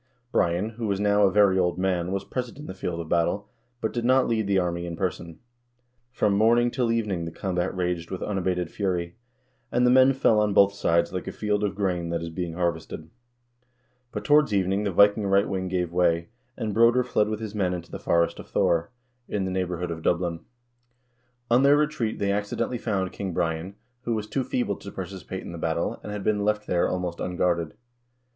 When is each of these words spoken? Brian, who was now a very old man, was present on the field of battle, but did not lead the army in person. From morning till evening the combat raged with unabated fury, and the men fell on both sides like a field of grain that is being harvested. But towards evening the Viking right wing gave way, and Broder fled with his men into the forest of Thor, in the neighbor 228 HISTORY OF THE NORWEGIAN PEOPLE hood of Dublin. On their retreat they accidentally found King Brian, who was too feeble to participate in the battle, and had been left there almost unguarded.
Brian, 0.31 0.69
who 0.71 0.87
was 0.87 0.99
now 0.99 1.21
a 1.27 1.31
very 1.31 1.59
old 1.59 1.77
man, 1.77 2.11
was 2.11 2.23
present 2.23 2.57
on 2.57 2.65
the 2.65 2.73
field 2.73 2.99
of 2.99 3.07
battle, 3.07 3.51
but 3.81 3.93
did 3.93 4.03
not 4.03 4.27
lead 4.27 4.47
the 4.47 4.57
army 4.57 4.87
in 4.87 4.95
person. 4.95 5.37
From 6.11 6.33
morning 6.33 6.71
till 6.71 6.91
evening 6.91 7.25
the 7.25 7.31
combat 7.31 7.75
raged 7.75 8.09
with 8.09 8.23
unabated 8.23 8.71
fury, 8.71 9.15
and 9.71 9.85
the 9.85 9.91
men 9.91 10.13
fell 10.13 10.39
on 10.39 10.55
both 10.55 10.73
sides 10.73 11.13
like 11.13 11.27
a 11.27 11.31
field 11.31 11.63
of 11.63 11.75
grain 11.75 12.09
that 12.09 12.23
is 12.23 12.31
being 12.31 12.53
harvested. 12.53 13.11
But 14.11 14.25
towards 14.25 14.51
evening 14.51 14.85
the 14.85 14.91
Viking 14.91 15.27
right 15.27 15.47
wing 15.47 15.67
gave 15.67 15.93
way, 15.93 16.29
and 16.57 16.73
Broder 16.73 17.03
fled 17.03 17.29
with 17.29 17.39
his 17.39 17.53
men 17.53 17.71
into 17.71 17.91
the 17.91 17.99
forest 17.99 18.39
of 18.39 18.47
Thor, 18.49 18.89
in 19.27 19.45
the 19.45 19.51
neighbor 19.51 19.75
228 19.75 19.97
HISTORY 19.99 20.11
OF 20.11 20.19
THE 20.19 20.25
NORWEGIAN 20.25 20.39
PEOPLE 20.39 21.47
hood 21.47 21.51
of 21.51 21.51
Dublin. 21.51 21.51
On 21.51 21.61
their 21.61 21.77
retreat 21.77 22.17
they 22.17 22.31
accidentally 22.31 22.79
found 22.79 23.11
King 23.11 23.33
Brian, 23.35 23.75
who 24.05 24.15
was 24.15 24.25
too 24.25 24.43
feeble 24.43 24.77
to 24.77 24.91
participate 24.91 25.43
in 25.43 25.51
the 25.51 25.59
battle, 25.59 25.99
and 26.01 26.11
had 26.11 26.23
been 26.23 26.43
left 26.43 26.65
there 26.65 26.89
almost 26.89 27.19
unguarded. 27.19 27.75